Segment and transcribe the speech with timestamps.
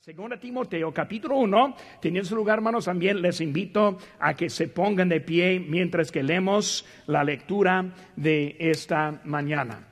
[0.00, 5.10] Segunda Timoteo, capítulo 1, teniendo su lugar, hermanos, también les invito a que se pongan
[5.10, 7.84] de pie mientras que leemos la lectura
[8.16, 9.86] de esta mañana.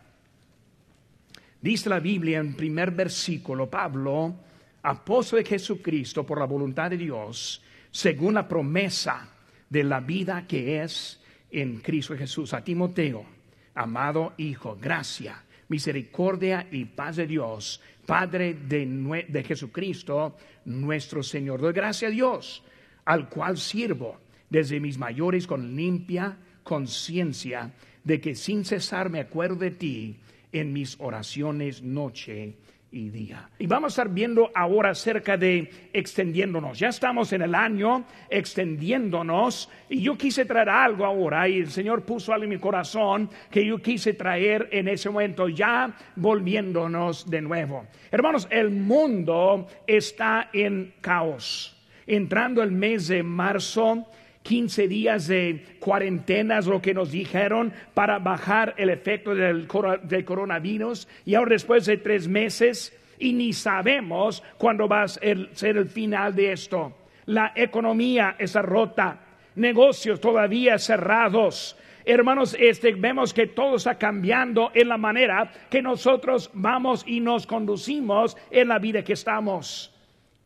[1.61, 4.35] Dice la Biblia en primer versículo, Pablo,
[4.83, 9.29] apóstol de Jesucristo por la voluntad de Dios, según la promesa
[9.69, 12.55] de la vida que es en Cristo Jesús.
[12.55, 13.27] A Timoteo,
[13.75, 21.61] amado Hijo, gracia, misericordia y paz de Dios Padre de, Jesucristo, nuestro Señor.
[21.61, 22.63] Doy gracias a Dios,
[23.05, 24.17] al cual sirvo
[24.49, 27.71] desde mis mayores con limpia conciencia
[28.03, 30.17] de que sin cesar me acuerdo de ti
[30.53, 32.55] en mis oraciones noche
[32.91, 33.51] y día.
[33.59, 36.79] Y vamos a estar viendo ahora acerca de extendiéndonos.
[36.79, 42.05] Ya estamos en el año extendiéndonos y yo quise traer algo ahora y el Señor
[42.05, 47.43] puso algo en mi corazón que yo quise traer en ese momento ya volviéndonos de
[47.43, 47.87] nuevo.
[48.11, 51.75] Hermanos, el mundo está en caos.
[52.07, 54.07] Entrando el mes de marzo,
[54.49, 61.07] 15 días de cuarentena es lo que nos dijeron para bajar el efecto del, coronavirus
[61.27, 66.35] y ahora después de tres meses y ni sabemos cuándo va a ser el final
[66.35, 66.97] de esto.
[67.27, 69.21] La economía está rota,
[69.57, 71.77] negocios todavía cerrados.
[72.07, 77.47] Hermanos, este, vemos que todo está cambiando en la manera que nosotros vamos y nos
[77.47, 79.95] conducimos en la vida que estamos.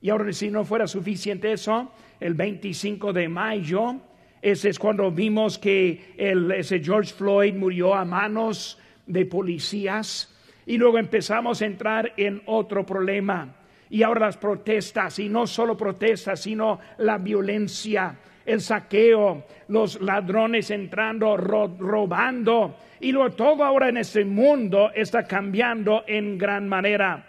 [0.01, 3.97] Y ahora si no fuera suficiente eso, el 25 de mayo,
[4.41, 10.33] ese es cuando vimos que el, ese George Floyd murió a manos de policías
[10.65, 13.57] y luego empezamos a entrar en otro problema.
[13.91, 20.71] Y ahora las protestas, y no solo protestas, sino la violencia, el saqueo, los ladrones
[20.71, 22.77] entrando, robando.
[23.01, 27.29] Y luego todo ahora en este mundo está cambiando en gran manera.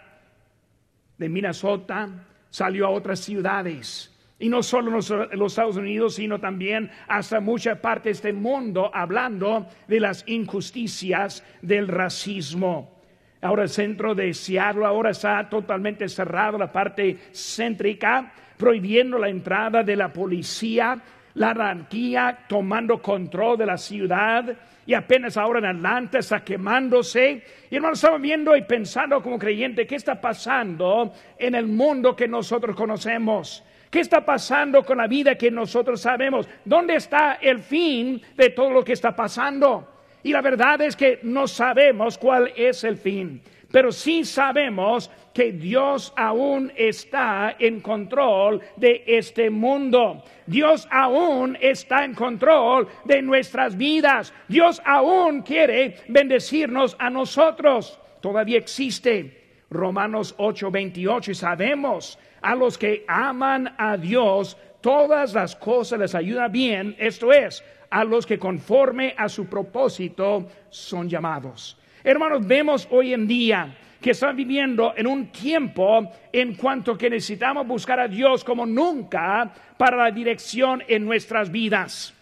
[1.18, 2.08] De Minnesota
[2.48, 4.94] salió a otras ciudades y no solo en
[5.38, 11.44] los, Estados Unidos, sino también hasta mucha parte de este mundo, hablando de las injusticias
[11.62, 13.00] del racismo.
[13.40, 19.82] Ahora el centro de Seattle ahora está totalmente cerrado, la parte céntrica, prohibiendo la entrada
[19.82, 20.98] de la policía,
[21.34, 24.56] la anarquía tomando control de la ciudad
[24.86, 27.42] y apenas ahora en Atlanta está quemándose.
[27.70, 32.28] Y hermanos, estamos viendo y pensando como creyente qué está pasando en el mundo que
[32.28, 33.64] nosotros conocemos.
[33.94, 36.48] ¿Qué está pasando con la vida que nosotros sabemos?
[36.64, 39.86] ¿Dónde está el fin de todo lo que está pasando?
[40.24, 43.40] Y la verdad es que no sabemos cuál es el fin,
[43.70, 50.24] pero sí sabemos que Dios aún está en control de este mundo.
[50.44, 54.34] Dios aún está en control de nuestras vidas.
[54.48, 58.00] Dios aún quiere bendecirnos a nosotros.
[58.20, 65.98] Todavía existe Romanos 8:28 y sabemos a los que aman a Dios, todas las cosas
[65.98, 71.78] les ayudan bien, esto es, a los que conforme a su propósito son llamados.
[72.02, 77.66] Hermanos, vemos hoy en día que están viviendo en un tiempo en cuanto que necesitamos
[77.66, 82.12] buscar a Dios como nunca para la dirección en nuestras vidas.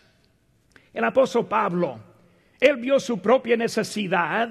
[0.95, 1.99] El apóstol Pablo,
[2.61, 4.49] él vio su propia necesidad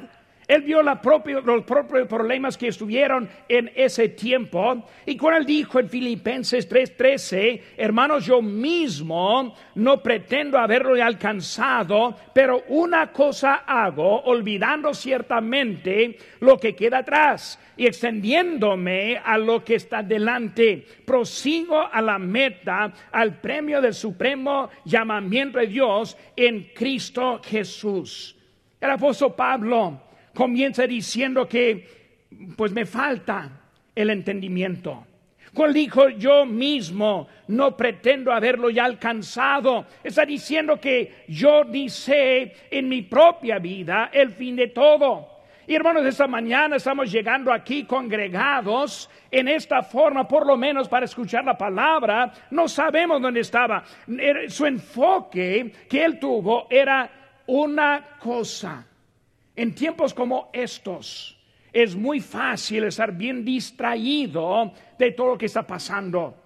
[0.51, 4.83] él vio los propios problemas que estuvieron en ese tiempo.
[5.05, 12.63] Y cuando él dijo en Filipenses 3:13, hermanos, yo mismo no pretendo haberlo alcanzado, pero
[12.67, 20.03] una cosa hago, olvidando ciertamente lo que queda atrás y extendiéndome a lo que está
[20.03, 20.85] delante.
[21.05, 28.35] Prosigo a la meta, al premio del supremo llamamiento de Dios en Cristo Jesús.
[28.81, 32.01] El apóstol Pablo comienza diciendo que
[32.55, 33.49] pues me falta
[33.95, 35.05] el entendimiento.
[35.53, 42.87] Cuando dijo yo mismo no pretendo haberlo ya alcanzado, está diciendo que yo dice en
[42.87, 45.27] mi propia vida el fin de todo.
[45.67, 51.05] Y hermanos, esta mañana estamos llegando aquí congregados en esta forma, por lo menos para
[51.05, 52.31] escuchar la palabra.
[52.49, 53.83] No sabemos dónde estaba.
[54.47, 57.09] Su enfoque que él tuvo era
[57.47, 58.85] una cosa
[59.55, 61.37] en tiempos como estos
[61.73, 66.37] es muy fácil estar bien distraído de todo lo que está pasando.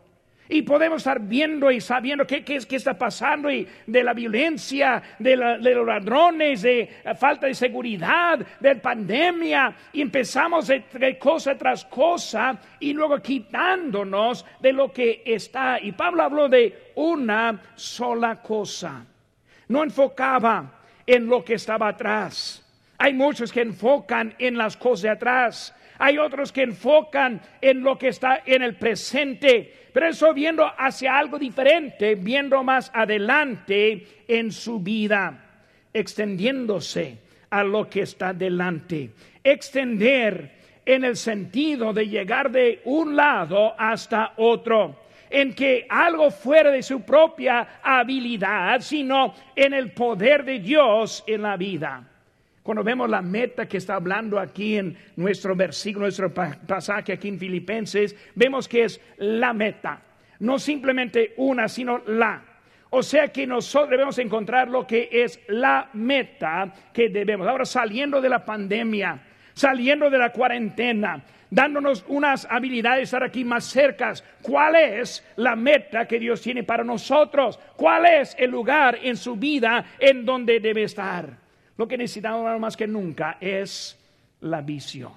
[0.47, 5.01] Y podemos estar viendo y sabiendo qué, qué, qué está pasando y de la violencia,
[5.17, 6.87] de, los ladrones, de
[7.17, 9.75] falta de seguridad, de pandemia.
[9.91, 15.79] Y empezamos de, de, cosa tras cosa y luego quitándonos de lo que está.
[15.81, 19.03] Y Pablo habló de una sola cosa.
[19.67, 22.64] No enfocaba en lo que estaba atrás
[22.97, 25.75] hay muchos que enfocan en las cosas de atrás.
[25.97, 31.17] Hay otros que enfocan en lo que está en el presente, pero eso viendo hacia
[31.17, 35.45] algo diferente, viendo más adelante en su vida,
[35.93, 37.17] extendiéndose
[37.49, 39.11] a lo que está delante.
[39.43, 40.55] Extender
[40.85, 46.83] en el sentido de llegar de un lado hasta otro en que algo fuera de
[46.83, 52.14] su propia habilidad, sino en el poder de Dios en la vida.
[52.65, 57.37] Cuando vemos la meta que está hablando aquí en nuestro versículo, nuestro pasaje aquí en
[57.37, 60.01] Filipenses, vemos que es la meta,
[60.39, 62.41] no simplemente una, sino la.
[62.89, 67.45] O sea que nosotros debemos encontrar lo que es la meta que debemos.
[67.45, 69.21] Ahora saliendo de la pandemia,
[69.53, 74.23] saliendo de la cuarentena, dándonos unas habilidades de estar aquí más cercas.
[74.41, 77.59] ¿Cuál es la meta que Dios tiene para nosotros?
[77.75, 81.44] ¿Cuál es el lugar en su vida en donde debe estar?
[81.77, 83.97] Lo que necesitamos más que nunca es
[84.41, 85.13] la visión.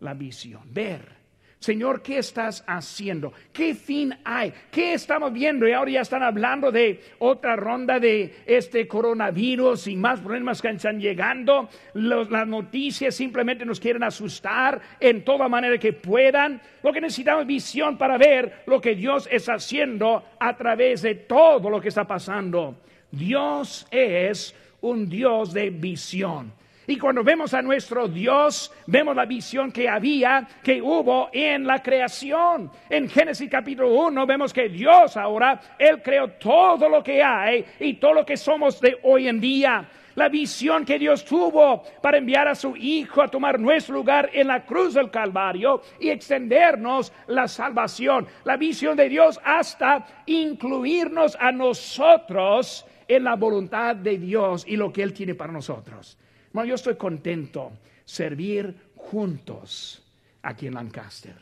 [0.00, 0.62] La visión.
[0.72, 1.24] Ver.
[1.64, 3.32] Señor, ¿qué estás haciendo?
[3.50, 4.52] ¿Qué fin hay?
[4.70, 5.66] ¿Qué estamos viendo?
[5.66, 10.68] Y ahora ya están hablando de otra ronda de este coronavirus y más problemas que
[10.68, 11.70] están llegando.
[11.94, 16.60] las noticias simplemente nos quieren asustar en toda manera que puedan.
[16.82, 21.14] Lo que necesitamos es visión para ver lo que Dios está haciendo a través de
[21.14, 22.76] todo lo que está pasando.
[23.10, 24.54] Dios es
[24.84, 26.52] un Dios de visión.
[26.86, 31.82] Y cuando vemos a nuestro Dios, vemos la visión que había, que hubo en la
[31.82, 32.70] creación.
[32.90, 37.94] En Génesis capítulo 1 vemos que Dios ahora, Él creó todo lo que hay y
[37.94, 39.88] todo lo que somos de hoy en día.
[40.16, 44.48] La visión que Dios tuvo para enviar a su Hijo a tomar nuestro lugar en
[44.48, 48.26] la cruz del Calvario y extendernos la salvación.
[48.44, 54.92] La visión de Dios hasta incluirnos a nosotros en la voluntad de Dios y lo
[54.92, 56.18] que Él tiene para nosotros.
[56.52, 57.72] Bueno, yo estoy contento
[58.04, 60.02] servir juntos
[60.42, 61.36] aquí en Lancaster.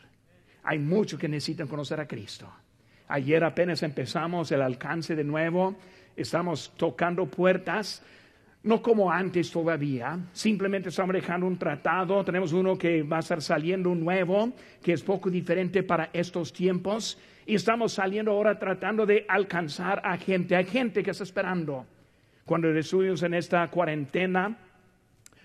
[0.63, 2.49] Hay muchos que necesitan conocer a Cristo.
[3.07, 5.75] Ayer apenas empezamos el alcance de nuevo,
[6.15, 8.01] estamos tocando puertas,
[8.63, 13.41] no como antes todavía, simplemente estamos dejando un tratado, tenemos uno que va a estar
[13.41, 19.25] saliendo nuevo, que es poco diferente para estos tiempos, y estamos saliendo ahora tratando de
[19.27, 20.55] alcanzar a gente.
[20.55, 21.85] Hay gente que está esperando.
[22.45, 24.57] Cuando estuvimos en esta cuarentena,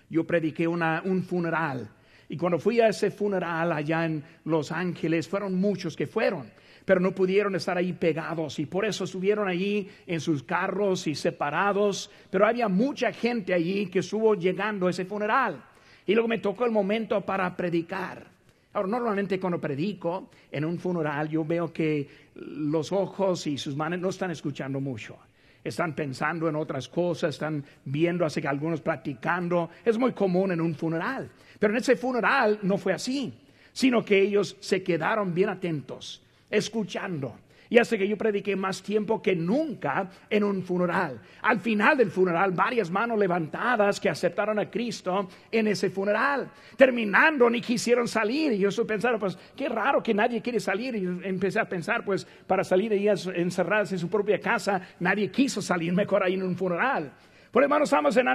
[0.09, 1.89] yo prediqué un funeral.
[2.29, 6.51] Y cuando fui a ese funeral allá en Los Ángeles, fueron muchos que fueron,
[6.85, 11.15] pero no pudieron estar ahí pegados y por eso estuvieron allí en sus carros y
[11.15, 12.11] separados.
[12.29, 15.63] Pero había mucha gente allí que estuvo llegando a ese funeral.
[16.05, 18.27] Y luego me tocó el momento para predicar.
[18.73, 23.99] Ahora, normalmente cuando predico en un funeral, yo veo que los ojos y sus manos
[23.99, 25.17] no están escuchando mucho.
[25.63, 29.69] Están pensando en otras cosas, están viendo, así que algunos practicando.
[29.83, 31.29] Es muy común en un funeral.
[31.59, 33.33] Pero en ese funeral no fue así,
[33.73, 37.35] sino que ellos se quedaron bien atentos, escuchando
[37.69, 41.21] y hace que yo prediqué más tiempo que nunca en un funeral.
[41.43, 46.49] Al final del funeral, varias manos levantadas que aceptaron a Cristo en ese funeral.
[46.75, 48.53] Terminando, ni quisieron salir.
[48.53, 50.95] Y yo pensando, pues, qué raro que nadie quiere salir.
[50.95, 55.61] Y empecé a pensar, pues, para salir ellas encerradas en su propia casa, nadie quiso
[55.61, 57.13] salir mejor ahí en un funeral.
[57.51, 58.27] Por hermanos, estamos en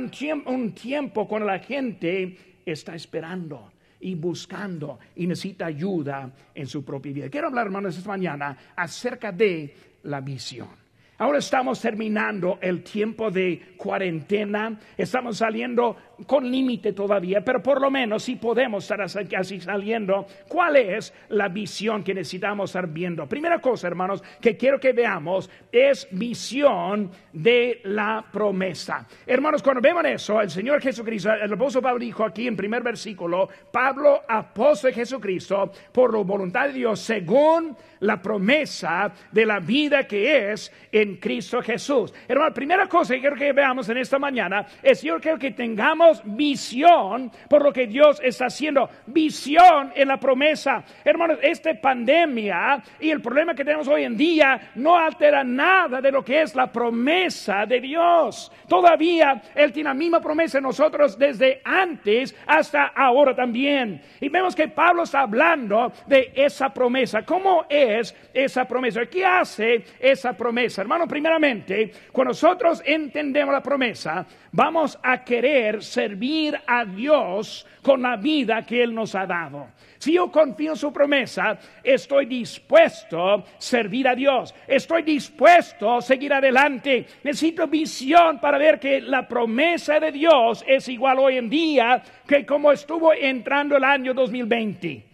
[0.47, 3.73] un tiempo cuando la gente está esperando
[4.05, 7.31] y buscando y necesita ayuda en su propia vida.
[7.31, 10.69] Quiero hablar, hermanos, esta mañana acerca de la visión.
[11.17, 15.97] Ahora estamos terminando el tiempo de cuarentena, estamos saliendo
[16.27, 21.49] con límite todavía, pero por lo menos si podemos estar así saliendo, ¿cuál es la
[21.49, 23.27] visión que necesitamos estar viendo?
[23.27, 29.07] Primera cosa, hermanos, que quiero que veamos es visión de la promesa.
[29.27, 33.49] Hermanos, cuando vemos eso, el Señor Jesucristo, el apóstol Pablo dijo aquí en primer versículo,
[33.71, 40.07] Pablo, apóstol de Jesucristo, por la voluntad de Dios, según la promesa de la vida
[40.07, 42.13] que es en Cristo Jesús.
[42.29, 45.53] Hermano, la primera cosa que quiero que veamos en esta mañana es yo quiero que
[45.53, 50.83] tengamos visión por lo que Dios está haciendo, visión en la promesa.
[51.05, 56.11] Hermanos, esta pandemia y el problema que tenemos hoy en día no altera nada de
[56.11, 58.51] lo que es la promesa de Dios.
[58.69, 64.01] Todavía Él tiene la misma promesa en nosotros desde antes hasta ahora también.
[64.21, 67.23] Y vemos que Pablo está hablando de esa promesa.
[67.23, 68.15] ¿Cómo es?
[68.35, 69.07] esa promesa.
[69.07, 70.83] ¿Qué hace esa promesa?
[70.83, 78.17] Hermano, primeramente, cuando nosotros entendemos la promesa, vamos a querer servir a Dios con la
[78.17, 79.69] vida que Él nos ha dado.
[79.99, 84.55] Si yo confío en su promesa, estoy dispuesto a servir a Dios.
[84.67, 87.07] Estoy dispuesto a seguir adelante.
[87.23, 92.45] Necesito visión para ver que la promesa de Dios es igual hoy en día que
[92.45, 95.05] como estuvo entrando el año 2020.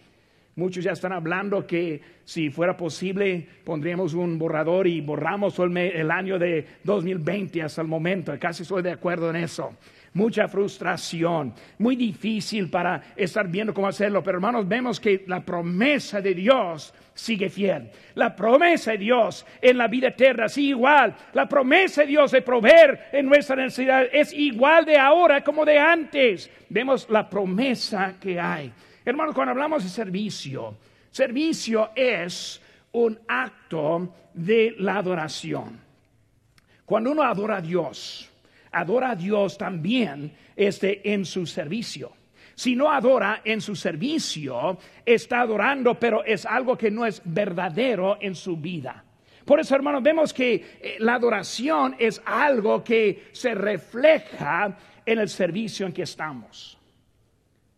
[0.56, 6.38] Muchos ya están hablando que si fuera posible pondríamos un borrador y borramos el, año
[6.38, 8.32] de 2020 hasta el momento.
[8.40, 9.76] Casi estoy de acuerdo en eso
[10.12, 14.22] mucha frustración, muy difícil para estar viendo cómo hacerlo.
[14.22, 17.90] Pero hermanos, vemos que la promesa de Dios sigue fiel.
[18.14, 21.14] La promesa de Dios en la vida eterna sigue igual.
[21.32, 25.78] La promesa de Dios de proveer en nuestra necesidad es igual de ahora como de
[25.78, 26.50] antes.
[26.68, 28.72] Vemos la promesa que hay.
[29.04, 30.76] Hermanos, cuando hablamos de servicio,
[31.10, 32.60] servicio es
[32.92, 35.80] un acto de la adoración.
[36.84, 38.29] Cuando uno adora a Dios,
[38.72, 42.12] adora a Dios también este, en su servicio.
[42.54, 48.18] Si no adora en su servicio, está adorando, pero es algo que no es verdadero
[48.20, 49.04] en su vida.
[49.44, 55.28] Por eso, hermanos, vemos que eh, la adoración es algo que se refleja en el
[55.28, 56.78] servicio en que estamos.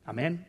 [0.04, 0.44] Amén.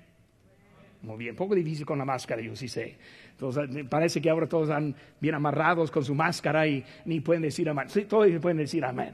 [1.04, 2.98] Muy bien, poco difícil con la máscara, yo sí sé.
[3.32, 7.70] Entonces, parece que ahora todos están bien amarrados con su máscara y ni pueden decir
[7.70, 7.90] amén.
[7.90, 9.14] Sí, todos pueden decir amén.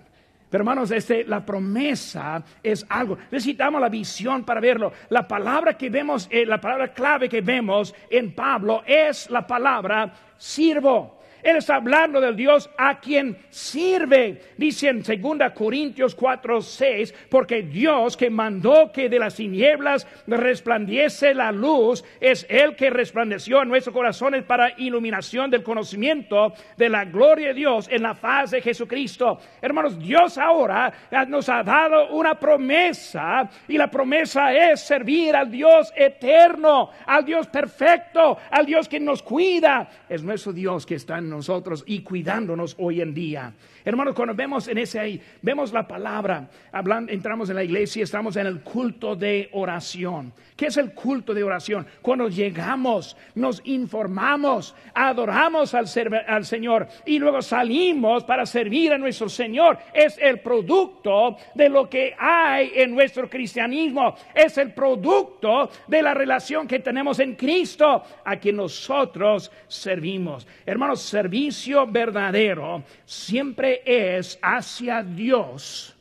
[0.50, 3.18] Pero hermanos, este, la promesa es algo.
[3.30, 4.92] Necesitamos la visión para verlo.
[5.10, 10.12] La palabra que vemos, eh, la palabra clave que vemos en Pablo es la palabra
[10.38, 11.19] sirvo.
[11.42, 14.42] Está hablando del Dios a quien sirve.
[14.58, 21.34] Dice en 2 Corintios 4, 6, porque Dios que mandó que de las tinieblas resplandiese
[21.34, 27.06] la luz, es el que resplandeció en nuestros corazones para iluminación del conocimiento de la
[27.06, 29.40] gloria de Dios en la faz de Jesucristo.
[29.62, 30.92] Hermanos, Dios ahora
[31.28, 37.48] nos ha dado una promesa y la promesa es servir al Dios eterno, al Dios
[37.48, 39.88] perfecto, al Dios que nos cuida.
[40.08, 43.54] Es nuestro Dios que está en nosotros y cuidándonos hoy en día.
[43.90, 48.36] Hermanos, cuando vemos en ese ahí, vemos la palabra, hablando, entramos en la iglesia, estamos
[48.36, 50.32] en el culto de oración.
[50.56, 51.88] ¿Qué es el culto de oración?
[52.02, 55.88] Cuando llegamos, nos informamos, adoramos al,
[56.28, 59.80] al Señor y luego salimos para servir a nuestro Señor.
[59.92, 64.14] Es el producto de lo que hay en nuestro cristianismo.
[64.36, 70.46] Es el producto de la relación que tenemos en Cristo, a quien nosotros servimos.
[70.64, 75.96] Hermanos, servicio verdadero siempre es hacia Dios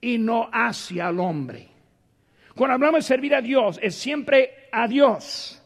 [0.00, 1.68] y no hacia el hombre.
[2.54, 5.62] Cuando hablamos de servir a Dios, es siempre a Dios.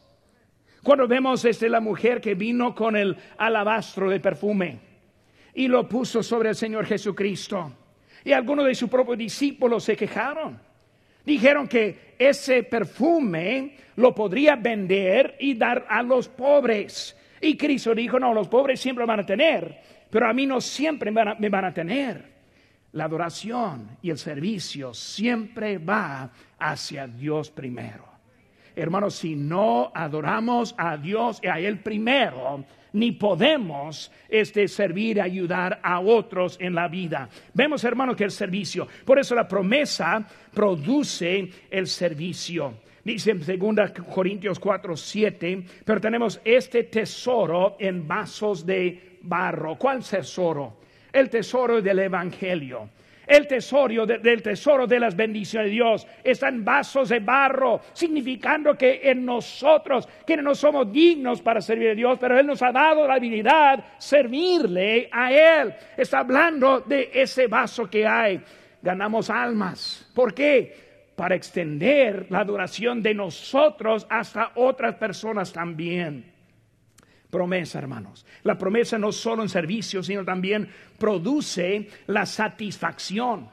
[0.82, 4.78] Cuando vemos desde la mujer que vino con el alabastro de perfume
[5.54, 7.72] y lo puso sobre el Señor Jesucristo,
[8.24, 10.58] y algunos de sus propios discípulos se quejaron.
[11.24, 17.16] Dijeron que ese perfume lo podría vender y dar a los pobres.
[17.40, 19.80] Y Cristo dijo, no, los pobres siempre van a tener,
[20.12, 22.31] pero a mí no siempre me van a tener.
[22.92, 28.04] La adoración y el servicio siempre va hacia Dios primero.
[28.76, 35.21] Hermanos, si no adoramos a Dios y a Él primero, ni podemos este, servir y
[35.21, 37.31] ayudar a otros en la vida.
[37.54, 42.75] Vemos, hermanos, que el servicio, por eso la promesa produce el servicio.
[43.04, 49.76] Dice en 2 Corintios 4, 7, pero tenemos este tesoro en vasos de barro.
[49.76, 50.78] ¿Cuál tesoro?
[51.12, 52.90] El tesoro del Evangelio.
[53.26, 58.76] El tesoro del tesoro de las bendiciones de Dios está en vasos de barro, significando
[58.76, 62.73] que en nosotros, que no somos dignos para servir a Dios, pero Él nos ha
[62.73, 65.75] dado la habilidad servirle a Él.
[65.97, 68.40] Está hablando de ese vaso que hay.
[68.82, 70.11] Ganamos almas.
[70.12, 70.91] ¿Por qué?
[71.16, 76.33] Para extender la adoración de nosotros hasta otras personas también
[77.33, 78.26] promesa, hermanos.
[78.42, 83.49] La promesa no solo en servicio, sino también produce la satisfacción.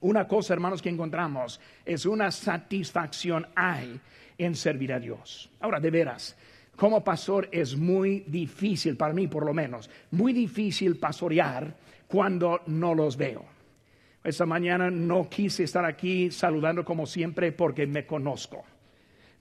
[0.00, 3.98] Una cosa, hermanos, que encontramos es una satisfacción hay
[4.36, 5.50] en servir a Dios.
[5.60, 6.36] Ahora, de veras,
[6.76, 11.74] como pastor es muy difícil, para mí por lo menos, muy difícil pastorear
[12.06, 13.53] cuando no los veo.
[14.24, 18.64] Esta mañana no quise estar aquí saludando como siempre porque me conozco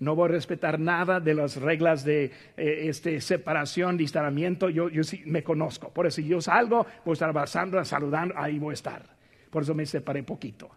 [0.03, 2.25] no voy a respetar nada de las reglas de
[2.57, 4.69] eh, este, separación, distanciamiento.
[4.69, 5.89] Yo, yo sí me conozco.
[5.89, 9.15] Por eso yo salgo, voy a estar abrazando, saludando, ahí voy a estar.
[9.49, 10.69] Por eso me separé poquito.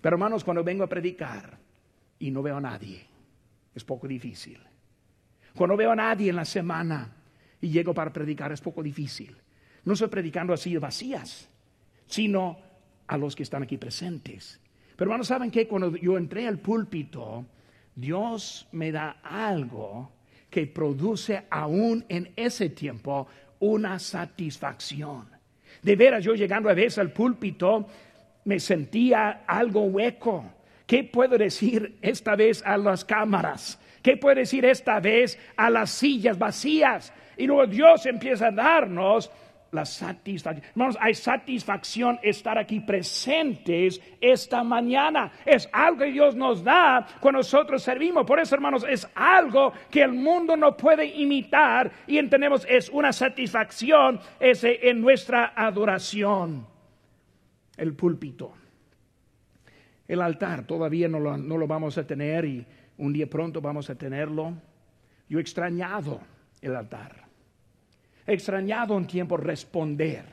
[0.00, 1.58] Pero hermanos, cuando vengo a predicar
[2.18, 3.06] y no veo a nadie,
[3.74, 4.58] es poco difícil.
[5.54, 7.14] Cuando veo a nadie en la semana
[7.60, 9.36] y llego para predicar, es poco difícil.
[9.84, 11.48] No estoy predicando así vacías,
[12.06, 12.58] sino
[13.06, 14.60] a los que están aquí presentes
[14.96, 17.44] Pero hermanos, ¿saben que Cuando yo entré al púlpito,
[17.94, 20.10] Dios me da algo
[20.50, 23.26] que produce aún en ese tiempo
[23.58, 25.28] una satisfacción.
[25.82, 27.86] De veras, yo llegando a veces al púlpito,
[28.44, 30.44] me sentía algo hueco.
[30.86, 33.80] ¿Qué puedo decir esta vez a las cámaras?
[34.02, 37.12] ¿Qué puedo decir esta vez a las sillas vacías?
[37.36, 39.30] Y luego Dios empieza a darnos
[39.74, 40.64] la satisfacción.
[40.70, 45.32] Hermanos, hay satisfacción estar aquí presentes esta mañana.
[45.44, 48.24] Es algo que Dios nos da cuando nosotros servimos.
[48.24, 53.12] Por eso, hermanos, es algo que el mundo no puede imitar y entendemos es una
[53.12, 56.66] satisfacción ese en nuestra adoración.
[57.76, 58.54] El púlpito.
[60.06, 62.64] El altar todavía no lo, no lo vamos a tener y
[62.98, 64.54] un día pronto vamos a tenerlo.
[65.28, 66.20] Yo he extrañado
[66.60, 67.23] el altar
[68.26, 70.24] extrañado un tiempo responder.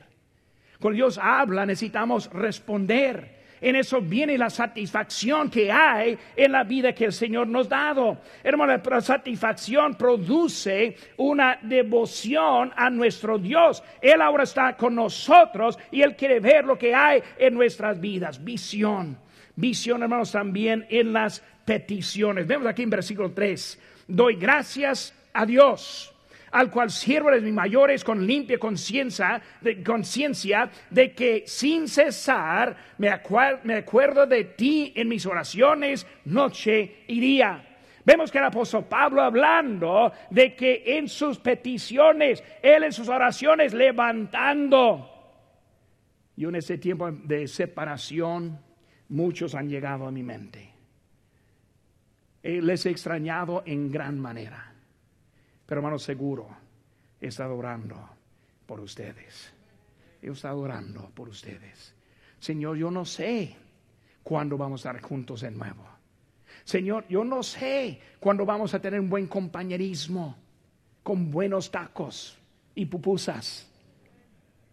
[0.80, 3.42] Cuando Dios habla necesitamos responder.
[3.62, 7.70] En eso viene la satisfacción que hay en la vida que el Señor nos ha
[7.70, 8.18] dado.
[8.44, 13.84] Hermano, la satisfacción produce una devoción a nuestro Dios.
[14.02, 18.44] Él ahora está con nosotros y Él quiere ver lo que hay en nuestras vidas.
[18.44, 19.16] Visión.
[19.56, 22.48] Visión, hermanos, también en las peticiones.
[22.48, 23.80] Vemos aquí en versículo 3.
[24.08, 26.12] Doy gracias a Dios
[26.52, 32.76] al cual sirvo de mis mayores con limpia conciencia de, conciencia de que sin cesar
[32.98, 33.10] me,
[33.64, 37.68] me acuerdo de ti en mis oraciones noche y día.
[38.04, 43.74] Vemos que el apóstol Pablo hablando de que en sus peticiones, él en sus oraciones
[43.74, 45.08] levantando.
[46.36, 48.60] Y en ese tiempo de separación,
[49.10, 50.74] muchos han llegado a mi mente.
[52.42, 54.71] Eh, les he extrañado en gran manera.
[55.72, 56.50] Pero hermano, seguro,
[57.22, 57.98] estado orando
[58.66, 59.54] por ustedes.
[60.22, 61.96] He estado orando por ustedes.
[62.40, 63.56] Señor, yo no sé
[64.22, 65.86] cuándo vamos a estar juntos de nuevo.
[66.66, 70.36] Señor, yo no sé cuándo vamos a tener un buen compañerismo
[71.04, 72.38] con buenos tacos
[72.76, 73.72] y pupusas.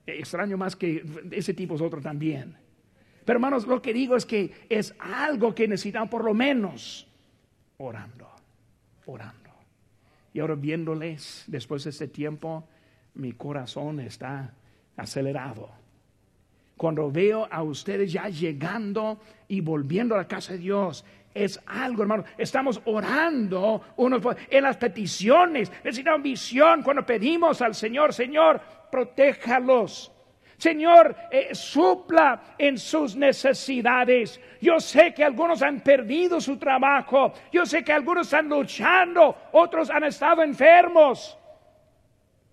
[0.05, 2.57] Extraño más que ese tipo es otro también.
[3.25, 7.07] Pero hermanos, lo que digo es que es algo que necesitamos por lo menos
[7.76, 8.28] orando,
[9.07, 9.48] orando.
[10.32, 12.64] Y ahora viéndoles después de ese tiempo,
[13.14, 14.52] mi corazón está
[14.97, 15.70] acelerado.
[16.76, 22.02] Cuando veo a ustedes ya llegando y volviendo a la casa de Dios, es algo,
[22.02, 22.25] hermano.
[22.36, 25.71] Estamos orando unos en las peticiones.
[25.84, 28.60] Necesitamos visión cuando pedimos al Señor, Señor,
[28.91, 30.12] protéjalos
[30.58, 34.40] Señor, eh, supla en sus necesidades.
[34.60, 37.32] Yo sé que algunos han perdido su trabajo.
[37.52, 39.36] Yo sé que algunos están luchando.
[39.52, 41.38] Otros han estado enfermos.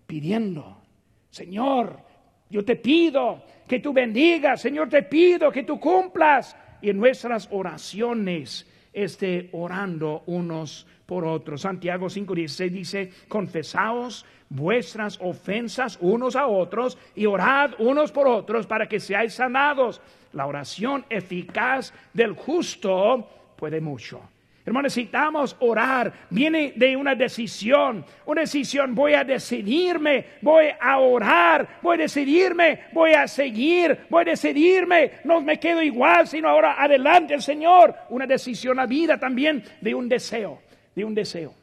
[0.05, 0.83] Pidiendo,
[1.31, 1.99] Señor,
[2.47, 4.61] yo te pido que tú bendigas.
[4.61, 6.55] Señor, te pido que tú cumplas.
[6.81, 11.61] Y en nuestras oraciones esté orando unos por otros.
[11.61, 18.87] Santiago 5:16 dice, confesaos vuestras ofensas unos a otros y orad unos por otros para
[18.87, 20.01] que seáis sanados.
[20.33, 24.21] La oración eficaz del justo puede mucho.
[24.65, 26.11] Hermanos, necesitamos orar.
[26.31, 28.03] Viene de una decisión.
[28.25, 28.95] Una decisión.
[28.95, 30.25] Voy a decidirme.
[30.41, 31.77] Voy a orar.
[31.83, 32.85] Voy a decidirme.
[32.91, 33.99] Voy a seguir.
[34.09, 35.11] Voy a decidirme.
[35.23, 37.93] No me quedo igual, sino ahora adelante el Señor.
[38.09, 40.64] Una decisión a vida también de un deseo.
[40.95, 41.53] De un deseo.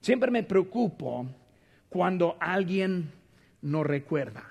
[0.00, 1.26] Siempre me preocupo
[1.88, 3.10] cuando alguien
[3.62, 4.44] no recuerda.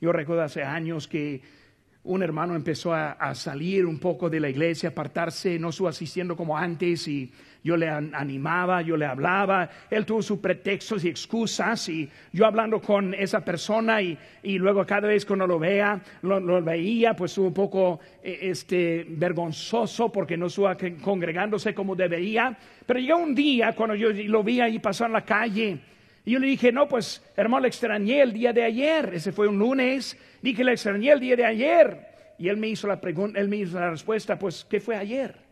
[0.00, 1.42] Yo recuerdo hace años que
[2.04, 6.56] un hermano empezó a, salir un poco de la iglesia, apartarse, no estuvo asistiendo como
[6.56, 7.32] antes y
[7.66, 12.80] yo le animaba, yo le hablaba, él tuvo sus pretextos y excusas y yo hablando
[12.80, 17.48] con esa persona y, luego cada vez que uno lo vea, lo, veía, pues estuvo
[17.48, 20.70] un poco e, este, vergonzoso porque no estuvo
[21.02, 25.24] congregándose como debería, pero llegó un día cuando yo lo vi ahí pasar en la
[25.24, 25.78] calle,
[26.24, 29.12] y yo le dije, no, pues hermano, le extrañé el día de ayer.
[29.14, 30.18] Ese fue un lunes.
[30.42, 31.98] Dije, le extrañé el día de ayer.
[32.36, 35.45] Y él me hizo la pregunta, él me hizo la respuesta, pues, ¿qué fue ayer?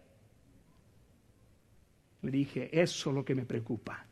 [2.24, 4.04] Le dije, eso es lo que me preocupa.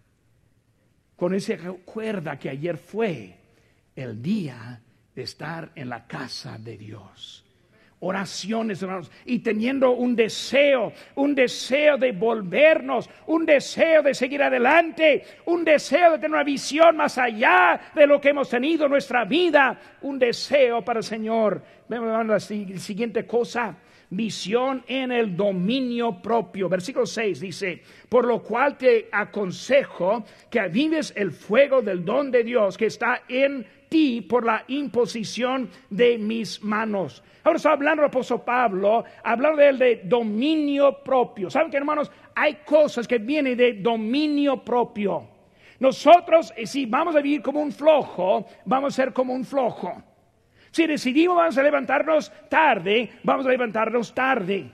[1.17, 3.37] Con ese recuerda que ayer fue
[3.97, 4.81] el día
[5.15, 7.45] de estar en la casa de Dios
[8.05, 15.23] oraciones, hermanos, y teniendo un deseo, un deseo de volvernos, un deseo de seguir adelante,
[15.47, 19.25] un deseo de tener una visión más allá de lo que hemos tenido en nuestra
[19.25, 21.63] vida, un deseo para el Señor.
[21.89, 23.77] Vemos la siguiente cosa,
[24.13, 26.69] visión en el dominio propio.
[26.69, 32.45] Versículo 6 dice, por lo cual te aconsejo que avives el fuego del don de
[32.45, 37.23] Dios que está en ti por la imposición de mis manos.
[37.45, 41.51] Ahora está hablando el apóstol Pablo, hablando de de dominio propio.
[41.51, 42.11] ¿Saben que hermanos?
[42.35, 45.29] Hay cosas que vienen de dominio propio.
[45.81, 50.01] Nosotros, eh, si vamos a vivir como un flojo, vamos a ser como un flojo.
[50.73, 54.71] Si decidimos a levantarnos tarde, vamos a levantarnos tarde.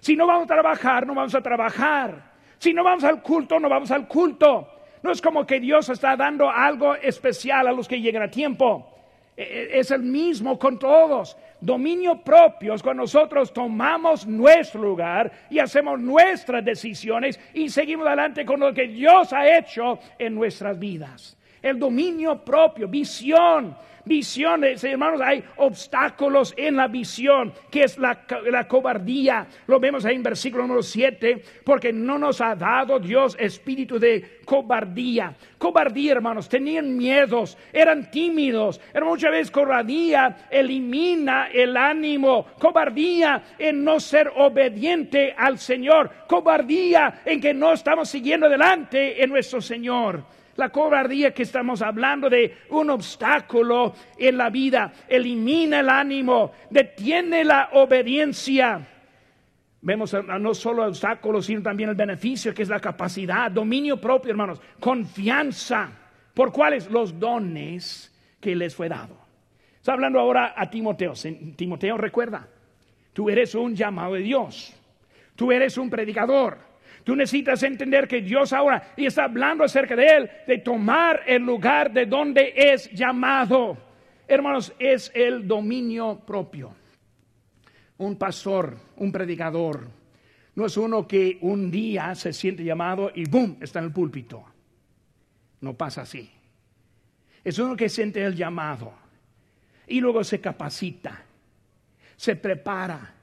[0.00, 2.32] Si no vamos a trabajar, no vamos a trabajar.
[2.58, 4.68] Si no vamos al culto, no vamos al culto.
[5.02, 8.88] No es como que Dios está dando algo especial a los que llegan a tiempo.
[9.36, 11.36] E, e, es el mismo con todos.
[11.60, 18.46] Dominio propio es cuando nosotros tomamos nuestro lugar y hacemos nuestras decisiones y seguimos adelante
[18.46, 21.36] con lo que Dios ha hecho en nuestras vidas.
[21.60, 28.26] El dominio propio, visión, visiones, hermanos, hay obstáculos en la visión, que es la,
[28.68, 29.46] cobardía.
[29.66, 34.40] Lo vemos ahí en versículo número 7, porque no nos ha dado Dios espíritu de
[34.44, 35.34] cobardía.
[35.58, 38.80] Cobardía, hermanos, tenían miedos, eran tímidos.
[39.02, 42.46] Muchas veces cobardía elimina el ánimo.
[42.58, 46.10] Cobardía en no ser obediente al Señor.
[46.26, 50.24] Cobardía en que no estamos siguiendo adelante en nuestro Señor.
[50.56, 57.44] La cobardía que estamos hablando de un obstáculo en la vida, elimina el ánimo, detiene
[57.44, 58.88] la obediencia.
[59.80, 64.30] Vemos no solo el obstáculo, sino también el beneficio, que es la capacidad, dominio propio,
[64.30, 65.90] hermanos, confianza.
[66.34, 66.90] ¿Por cuáles?
[66.90, 69.18] Los dones que les fue dado.
[69.76, 71.14] Está hablando ahora a Timoteo.
[71.56, 72.46] Timoteo, recuerda,
[73.12, 74.72] tú eres un llamado de Dios.
[75.34, 76.58] Tú eres un predicador.
[77.04, 81.42] Tú necesitas entender que Dios ahora y está hablando acerca de Él, de tomar el
[81.42, 83.76] lugar de donde es llamado.
[84.28, 86.74] Hermanos, es el dominio propio.
[87.98, 89.88] Un pastor, un predicador,
[90.54, 93.56] no es uno que un día se siente llamado y ¡boom!
[93.60, 94.44] está en el púlpito.
[95.60, 96.30] No pasa así.
[97.42, 98.92] Es uno que siente el llamado
[99.86, 101.24] y luego se capacita,
[102.16, 103.14] se prepara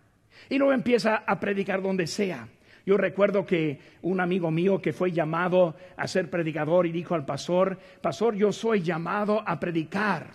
[0.50, 2.48] y luego empieza a predicar donde sea.
[2.86, 7.26] Yo recuerdo que un amigo mío que fue llamado a ser predicador y dijo al
[7.26, 10.28] pastor, pastor, yo soy llamado a predicar.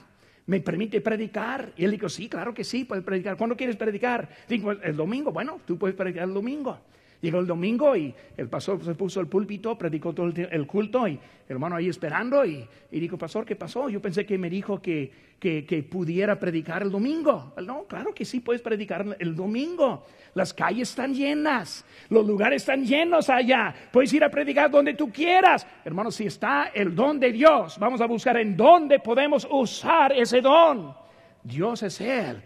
[0.47, 1.73] ¿Me permite predicar?
[1.77, 3.37] Y él dijo, sí, claro que sí, puedes predicar.
[3.37, 4.29] ¿Cuándo quieres predicar?
[4.47, 5.33] Digo, el domingo.
[5.33, 6.79] Bueno, tú puedes predicar el domingo.
[7.25, 11.13] Llegó el domingo y el pastor se puso el púlpito, predicó todo el culto y
[11.13, 13.89] el hermano ahí esperando y, dijo, pastor, ¿qué pasó?
[13.89, 17.55] Yo pensé que me dijo que, que, que, pudiera predicar el domingo.
[17.65, 20.05] No, claro que sí puedes predicar el domingo.
[20.35, 23.75] Las calles están llenas, los lugares están llenos allá.
[23.91, 25.67] Puedes ir a predicar donde tú quieras.
[25.83, 30.43] Hermano, si está el don de Dios, vamos a buscar en dónde podemos usar ese
[30.43, 30.95] don.
[31.43, 32.43] Dios es Él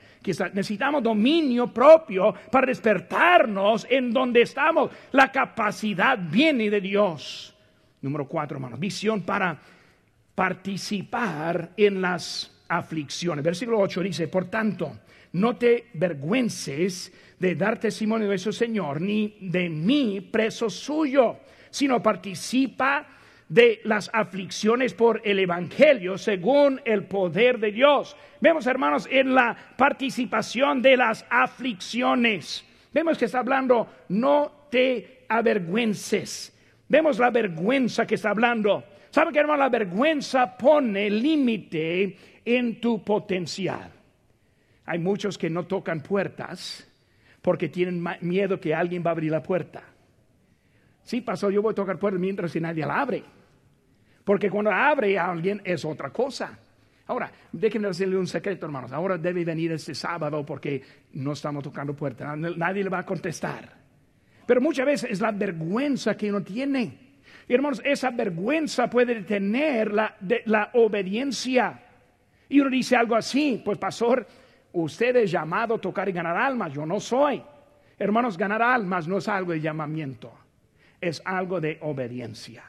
[0.54, 4.90] necesitamos dominio propio para despertarnos en donde estamos.
[5.12, 7.54] La capacidad viene de Dios.
[8.00, 9.58] Número cuatro, hermanos, visión para
[10.34, 13.44] participar en las aflicciones.
[13.44, 15.00] Versículo 8 dice, por tanto,
[15.32, 21.38] no te vergüences de dar testimonio de su Señor, ni de mí preso suyo,
[21.70, 23.06] sino participa
[23.48, 28.16] de las aflicciones por el Evangelio según el poder de Dios.
[28.40, 32.64] Vemos, hermanos, en la participación de las aflicciones.
[32.92, 36.54] Vemos que está hablando, no te avergüences.
[36.88, 38.84] Vemos la vergüenza que está hablando.
[39.10, 39.60] ¿Sabe que, hermano?
[39.60, 43.90] La vergüenza pone límite en tu potencial.
[44.84, 46.86] Hay muchos que no tocan puertas
[47.42, 49.82] porque tienen miedo que alguien va a abrir la puerta.
[51.02, 53.22] Sí, pasó, yo voy a tocar puertas mientras nadie la abre.
[54.28, 56.58] Porque cuando abre a alguien es otra cosa.
[57.06, 58.92] Ahora, déjenme decirle un secreto, hermanos.
[58.92, 60.82] Ahora debe venir este sábado porque
[61.14, 62.36] no estamos tocando puertas.
[62.36, 63.72] Nadie le va a contestar.
[64.44, 67.14] Pero muchas veces es la vergüenza que uno tiene.
[67.48, 70.14] Y hermanos, esa vergüenza puede detener la,
[70.44, 71.80] la obediencia.
[72.50, 74.26] Y uno dice algo así, pues pastor,
[74.74, 77.42] usted es llamado a tocar y ganar almas, yo no soy.
[77.98, 80.34] Hermanos, ganar almas no es algo de llamamiento,
[81.00, 82.62] es algo de obediencia.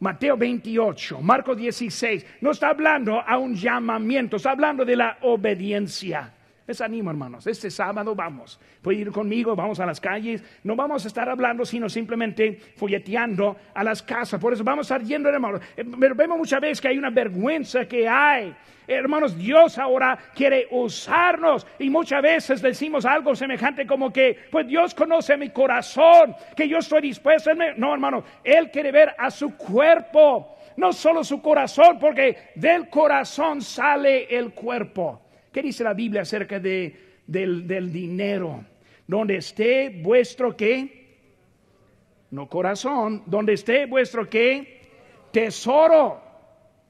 [0.00, 6.32] Mateo 28, Marcos 16, no está hablando a un llamamiento, está hablando de la obediencia.
[6.68, 7.46] Les animo, hermanos.
[7.46, 8.60] Este sábado vamos.
[8.82, 10.44] Puede ir conmigo, vamos a las calles.
[10.64, 14.38] No vamos a estar hablando, sino simplemente folleteando a las casas.
[14.38, 15.62] Por eso vamos a estar yendo, hermanos.
[15.74, 18.54] Eh, pero vemos muchas veces que hay una vergüenza que hay.
[18.86, 21.66] Hermanos, Dios ahora quiere usarnos.
[21.78, 26.76] Y muchas veces decimos algo semejante como que, pues Dios conoce mi corazón, que yo
[26.80, 27.50] estoy dispuesto.
[27.78, 30.58] No, hermanos, Él quiere ver a su cuerpo.
[30.76, 35.27] No solo su corazón, porque del corazón sale el cuerpo.
[35.58, 38.64] ¿Qué dice la Biblia acerca de, del, dinero?
[39.08, 41.16] donde esté vuestro qué,
[42.30, 44.82] no corazón, donde esté vuestro qué,
[45.32, 46.22] tesoro,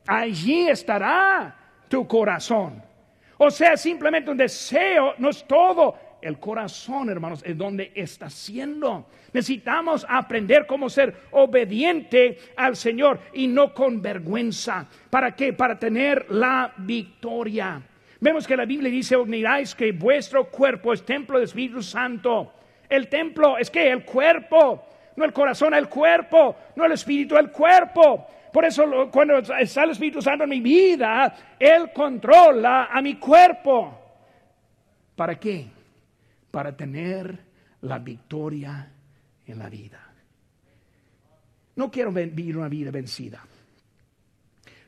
[0.06, 1.56] allí estará
[1.88, 2.82] tu corazón.
[3.38, 5.94] O sea, simplemente un deseo no es todo.
[6.20, 9.06] El corazón, hermanos, es donde está siendo.
[9.32, 14.86] Necesitamos aprender cómo ser obediente al Señor y no con vergüenza.
[15.08, 15.54] ¿Para qué?
[15.54, 17.82] Para tener la victoria.
[18.20, 22.52] Vemos que la Biblia dice, miráis que vuestro cuerpo es templo del Espíritu Santo.
[22.88, 24.84] El templo es que el cuerpo,
[25.16, 28.26] no el corazón, el cuerpo, no el espíritu, el cuerpo.
[28.52, 33.98] Por eso cuando está el Espíritu Santo en mi vida, Él controla a mi cuerpo.
[35.14, 35.66] ¿Para qué?
[36.50, 37.38] Para tener
[37.82, 38.90] la victoria
[39.46, 40.00] en la vida.
[41.76, 43.44] No quiero vivir una vida vencida.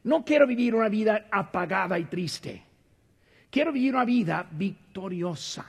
[0.02, 2.69] No quiero vivir una vida apagada y triste.
[3.50, 5.66] Quiero vivir una vida victoriosa.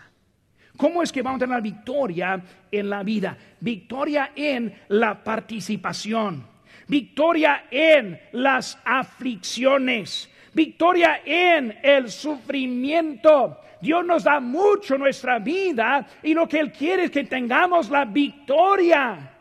[0.78, 2.42] ¿Cómo es que vamos a tener victoria
[2.72, 3.38] en la vida?
[3.60, 6.52] Victoria en la participación
[6.92, 13.62] victoria en las aflicciones, victoria en el sufrimiento.
[13.82, 18.04] Dios nos da mucho nuestra vida y lo que Él quiere es que tengamos la
[18.04, 19.38] victoria.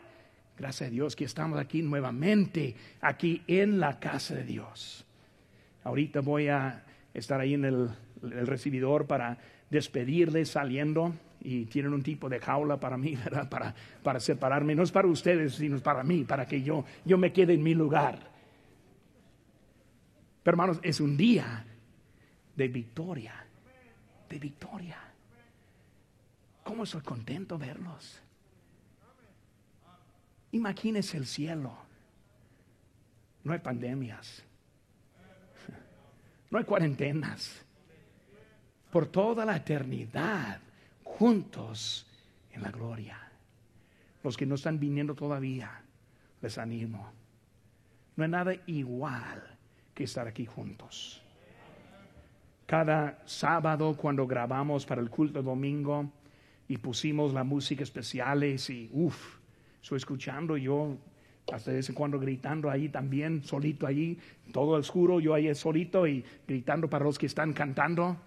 [0.57, 5.05] Gracias a Dios que estamos aquí nuevamente, aquí en la casa de Dios.
[5.83, 7.89] Ahorita voy a estar ahí en el,
[8.23, 9.37] el recibidor para
[9.69, 13.17] despedirles saliendo y tienen un tipo de jaula para mí.
[13.49, 14.75] Para, para separarme.
[14.75, 17.73] No es para ustedes, sino para mí, para que yo, yo me quede en mi
[17.73, 18.19] lugar.
[20.43, 21.65] Pero hermanos, es un día
[22.55, 23.33] de victoria,
[24.29, 24.97] de victoria.
[26.63, 28.21] ¿Cómo estoy contento verlos?
[30.51, 31.75] Imagínense el cielo.
[33.43, 34.43] No hay pandemias.
[36.51, 37.65] No hay cuarentenas.
[38.91, 40.59] Por toda la eternidad
[41.03, 42.05] juntos
[42.51, 43.17] en la gloria.
[44.23, 45.81] Los que no están viniendo todavía,
[46.41, 47.11] les animo.
[48.15, 49.41] No hay nada igual
[49.93, 51.21] que estar aquí juntos.
[52.65, 56.11] Cada sábado cuando grabamos para el culto domingo
[56.67, 59.37] y pusimos la música especiales y uff,
[59.81, 60.97] estoy escuchando yo
[61.51, 64.17] hasta de vez en cuando gritando ahí también, solito ahí,
[64.53, 68.17] todo oscuro, yo ahí solito y gritando para los que están cantando.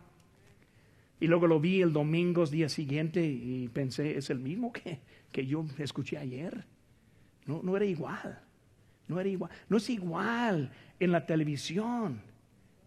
[1.21, 4.99] Y luego lo vi el domingo, día siguiente, y pensé, es el mismo que,
[5.31, 6.65] que yo escuché ayer.
[7.47, 8.41] No, no era igual.
[9.09, 9.51] No era igual.
[9.69, 12.21] No es igual en la televisión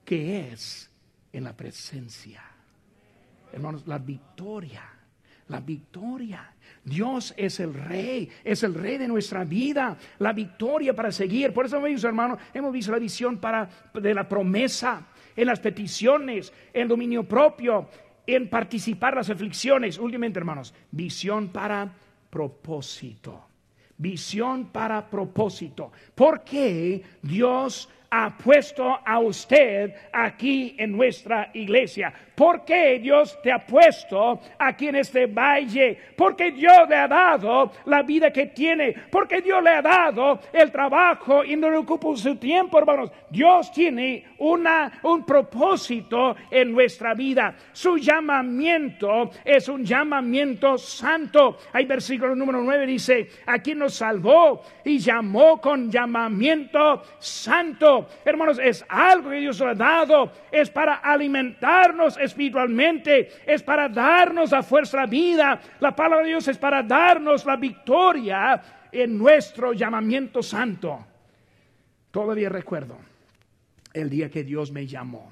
[0.04, 0.90] que es
[1.34, 2.42] en la presencia.
[3.52, 4.84] Hermanos, la victoria.
[5.50, 6.54] La victoria.
[6.84, 9.98] Dios es el rey, es el rey de nuestra vida.
[10.20, 11.54] La victoria para seguir.
[11.54, 16.52] Por eso, mis hermanos, hemos visto la visión para, de la promesa, en las peticiones,
[16.74, 17.90] en dominio propio,
[18.28, 19.98] en participar las aflicciones.
[19.98, 21.92] Últimamente, hermanos, visión para
[22.30, 23.46] propósito.
[23.98, 25.92] Visión para propósito.
[26.14, 32.14] ¿Por qué Dios ha puesto a usted aquí en nuestra iglesia?
[32.38, 35.98] ¿Por qué Dios te ha puesto aquí en este valle?
[36.16, 38.94] Porque Dios le ha dado la vida que tiene.
[39.10, 43.10] Porque Dios le ha dado el trabajo y no le ocupa su tiempo, hermanos.
[43.32, 47.56] Dios tiene una, un propósito en nuestra vida.
[47.72, 51.58] Su llamamiento es un llamamiento santo.
[51.74, 57.97] Hay versículo número 9 dice, a quien nos salvó y llamó con llamamiento santo.
[58.26, 60.32] Hermanos, es algo que Dios ha dado.
[60.52, 65.60] Es para alimentarnos espiritualmente, es para darnos la fuerza, la vida.
[65.80, 71.06] La palabra de Dios es para darnos la victoria en nuestro llamamiento santo.
[72.12, 72.98] Todavía recuerdo
[73.94, 75.32] el día que Dios me llamó.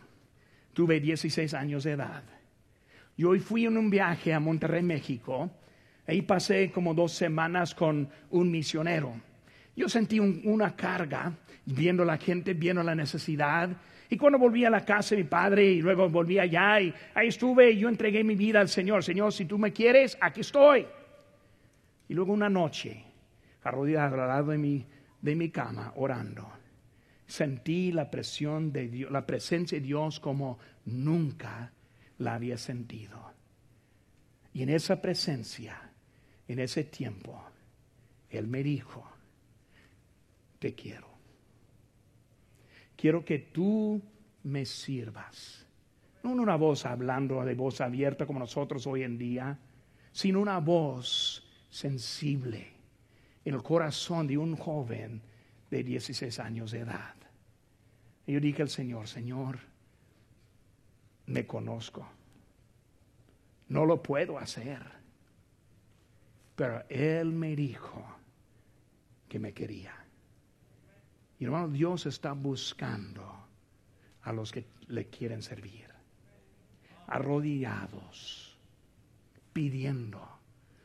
[0.73, 2.23] Tuve 16 años de edad.
[3.17, 5.49] Yo fui en un viaje a Monterrey, México.
[6.08, 9.13] Ahí pasé como dos semanas con un misionero.
[9.76, 11.34] Yo sentí una carga
[11.66, 13.70] viendo la gente, viendo la necesidad.
[14.10, 17.28] Y cuando volví a la casa de mi padre y luego volví allá y ahí
[17.28, 19.04] estuve y yo entregué mi vida al Señor.
[19.04, 20.86] Señor, si tú me quieres, aquí estoy.
[22.08, 23.04] Y luego una noche,
[23.64, 24.86] arrodillado al lado de mi,
[25.22, 26.48] de mi cama, orando,
[27.26, 31.74] sentí la presión de Dios, la presencia de Dios como nunca
[32.20, 33.34] la había sentido.
[34.54, 35.92] Y en esa presencia,
[36.48, 37.44] en ese tiempo,
[38.30, 39.14] Él me dijo,
[40.65, 41.15] te quiero
[42.95, 44.01] quiero que tú
[44.41, 45.63] me sirvas.
[46.23, 49.60] No una voz hablando de voz abierta como nosotros hoy en día,
[50.12, 52.73] sino una voz sensible
[53.43, 55.21] en el corazón de un joven
[55.69, 57.13] de 16 años de edad.
[58.25, 59.60] Y yo dije al Señor, Señor,
[61.28, 62.10] me conozco.
[63.67, 64.82] No lo puedo hacer.
[66.56, 68.04] pero Él me dijo
[69.30, 70.05] que me quería.
[71.39, 73.48] Y hermano, Dios está buscando
[74.21, 75.88] a los que le quieren servir,
[77.08, 78.58] arrodillados,
[79.54, 80.28] pidiendo,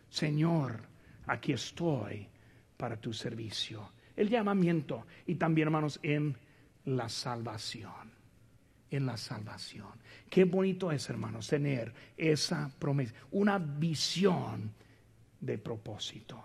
[0.09, 0.83] Señor,
[1.27, 2.29] aquí estoy
[2.77, 3.93] para tu servicio.
[4.17, 6.37] El llamamiento y también, hermanos, en
[6.85, 8.11] la salvación.
[8.91, 9.89] En la salvación.
[10.29, 14.73] Qué bonito es, hermanos, tener esa promesa, una visión
[15.41, 16.43] de propósito.